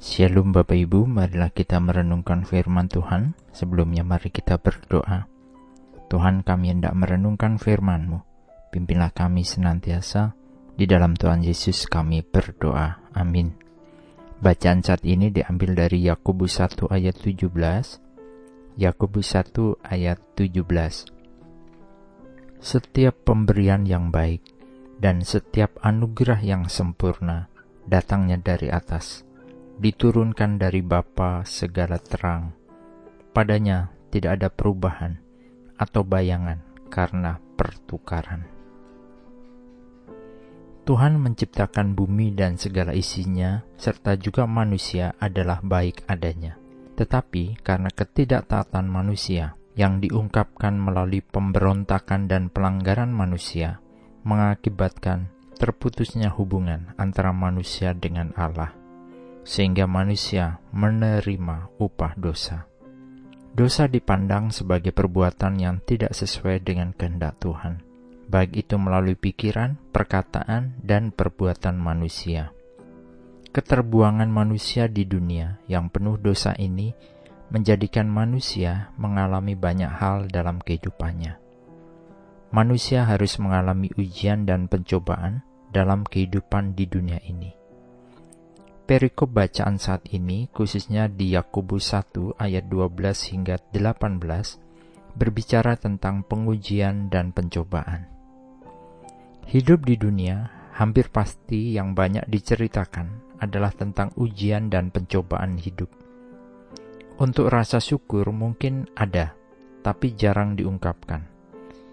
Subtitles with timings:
[0.00, 3.36] Shalom Bapak Ibu, marilah kita merenungkan firman Tuhan.
[3.52, 5.28] Sebelumnya mari kita berdoa.
[6.08, 8.24] Tuhan kami hendak merenungkan firman-Mu.
[8.72, 10.32] Pimpinlah kami senantiasa.
[10.72, 13.12] Di dalam Tuhan Yesus kami berdoa.
[13.12, 13.52] Amin.
[14.40, 18.80] Bacaan saat ini diambil dari Yakobus 1 ayat 17.
[18.80, 21.12] Yakobus 1 ayat 17.
[22.56, 24.40] Setiap pemberian yang baik
[24.96, 27.52] dan setiap anugerah yang sempurna
[27.84, 29.28] datangnya dari atas
[29.80, 32.52] diturunkan dari Bapa segala terang.
[33.32, 35.16] Padanya tidak ada perubahan
[35.80, 36.60] atau bayangan
[36.92, 38.44] karena pertukaran.
[40.84, 46.60] Tuhan menciptakan bumi dan segala isinya, serta juga manusia adalah baik adanya.
[47.00, 53.80] Tetapi karena ketidaktaatan manusia yang diungkapkan melalui pemberontakan dan pelanggaran manusia,
[54.28, 58.79] mengakibatkan terputusnya hubungan antara manusia dengan Allah
[59.50, 62.70] sehingga manusia menerima upah dosa.
[63.50, 67.82] Dosa dipandang sebagai perbuatan yang tidak sesuai dengan kehendak Tuhan,
[68.30, 72.54] baik itu melalui pikiran, perkataan, dan perbuatan manusia.
[73.50, 76.94] Keterbuangan manusia di dunia yang penuh dosa ini
[77.50, 81.42] menjadikan manusia mengalami banyak hal dalam kehidupannya.
[82.54, 85.42] Manusia harus mengalami ujian dan pencobaan
[85.74, 87.59] dalam kehidupan di dunia ini
[88.90, 97.06] Perikop bacaan saat ini, khususnya di Yakobus 1 ayat 12 hingga 18, berbicara tentang pengujian
[97.06, 98.10] dan pencobaan.
[99.46, 105.86] Hidup di dunia hampir pasti yang banyak diceritakan adalah tentang ujian dan pencobaan hidup.
[107.22, 109.38] Untuk rasa syukur mungkin ada,
[109.86, 111.30] tapi jarang diungkapkan.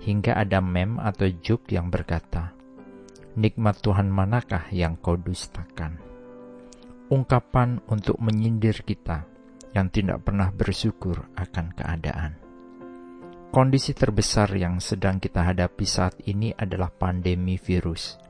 [0.00, 2.56] Hingga ada mem atau juk yang berkata,
[3.36, 6.07] Nikmat Tuhan manakah yang kau dustakan?
[7.08, 9.24] Ungkapan untuk menyindir kita
[9.72, 12.32] yang tidak pernah bersyukur akan keadaan.
[13.48, 18.20] Kondisi terbesar yang sedang kita hadapi saat ini adalah pandemi virus.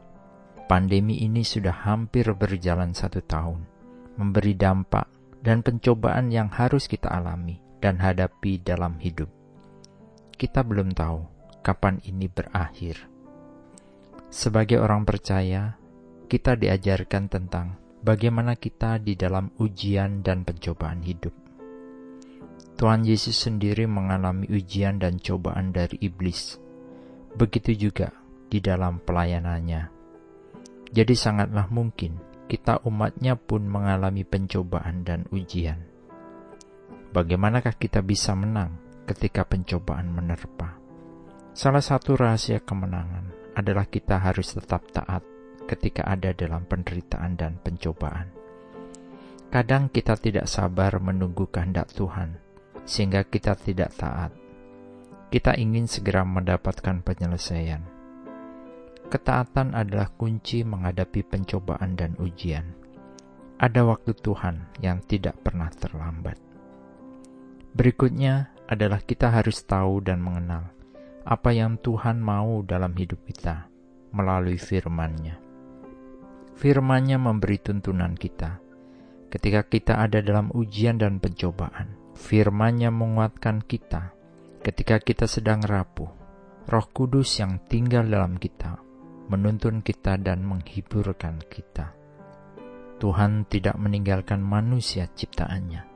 [0.71, 3.67] Pandemi ini sudah hampir berjalan satu tahun,
[4.15, 5.11] memberi dampak
[5.43, 9.27] dan pencobaan yang harus kita alami dan hadapi dalam hidup.
[10.39, 11.21] Kita belum tahu
[11.67, 13.11] kapan ini berakhir.
[14.31, 15.75] Sebagai orang percaya,
[16.31, 21.35] kita diajarkan tentang bagaimana kita di dalam ujian dan pencobaan hidup.
[22.79, 26.63] Tuhan Yesus sendiri mengalami ujian dan cobaan dari iblis.
[27.35, 28.15] Begitu juga
[28.47, 29.91] di dalam pelayanannya.
[30.95, 32.17] Jadi sangatlah mungkin
[32.47, 35.83] kita umatnya pun mengalami pencobaan dan ujian.
[37.13, 40.79] Bagaimanakah kita bisa menang ketika pencobaan menerpa?
[41.53, 45.27] Salah satu rahasia kemenangan adalah kita harus tetap taat
[45.69, 48.33] ketika ada dalam penderitaan dan pencobaan.
[49.53, 52.41] Kadang kita tidak sabar menunggu kehendak Tuhan,
[52.89, 54.33] sehingga kita tidak taat.
[55.29, 57.85] Kita ingin segera mendapatkan penyelesaian.
[59.09, 62.77] Ketaatan adalah kunci menghadapi pencobaan dan ujian.
[63.61, 66.37] Ada waktu Tuhan yang tidak pernah terlambat.
[67.73, 70.77] Berikutnya adalah kita harus tahu dan mengenal
[71.29, 73.69] apa yang Tuhan mau dalam hidup kita
[74.17, 75.48] melalui firman-Nya.
[76.59, 78.59] Firman-Nya memberi tuntunan kita.
[79.31, 84.11] Ketika kita ada dalam ujian dan pencobaan, firman-Nya menguatkan kita.
[84.59, 86.11] Ketika kita sedang rapuh,
[86.67, 88.89] Roh Kudus yang tinggal dalam kita
[89.31, 91.95] menuntun kita dan menghiburkan kita.
[92.99, 95.87] Tuhan tidak meninggalkan manusia ciptaannya.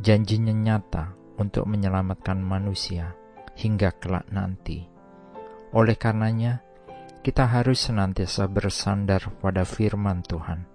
[0.00, 3.12] Janjinya nyata untuk menyelamatkan manusia
[3.60, 4.88] hingga kelak nanti.
[5.76, 6.64] Oleh karenanya,
[7.22, 10.66] kita harus senantiasa bersandar pada firman Tuhan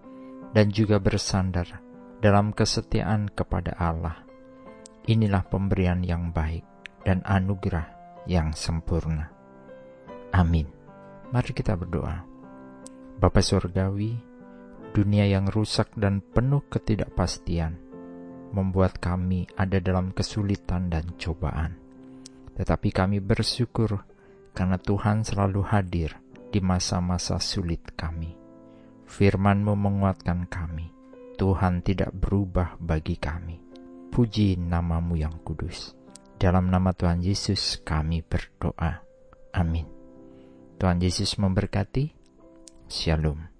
[0.55, 1.83] dan juga bersandar
[2.23, 4.23] dalam kesetiaan kepada Allah.
[5.11, 6.63] Inilah pemberian yang baik
[7.03, 7.91] dan anugerah
[8.31, 9.27] yang sempurna.
[10.31, 10.71] Amin.
[11.35, 12.23] Mari kita berdoa.
[13.19, 14.15] Bapa Surgawi,
[14.95, 17.75] dunia yang rusak dan penuh ketidakpastian
[18.55, 21.75] membuat kami ada dalam kesulitan dan cobaan.
[22.55, 24.00] Tetapi kami bersyukur
[24.55, 26.15] karena Tuhan selalu hadir
[26.57, 28.33] di masa-masa sulit kami.
[29.06, 30.89] Firman-Mu menguatkan kami.
[31.38, 33.62] Tuhan tidak berubah bagi kami.
[34.09, 35.94] Puji namamu yang kudus.
[36.42, 39.06] Dalam nama Tuhan Yesus kami berdoa.
[39.54, 39.86] Amin.
[40.81, 42.18] Tuhan Yesus memberkati.
[42.89, 43.56] Shalom.